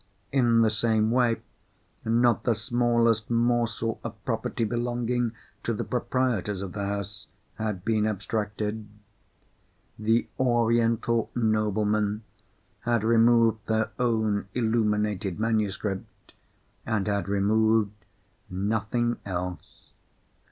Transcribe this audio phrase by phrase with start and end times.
[0.31, 1.43] In the same way,
[2.03, 7.27] not the smallest morsel of property belonging to the proprietors of the house
[7.59, 8.87] had been abstracted.
[9.99, 12.23] The Oriental noblemen
[12.79, 16.33] had removed their own illuminated manuscript,
[16.83, 17.91] and had removed
[18.49, 19.91] nothing else.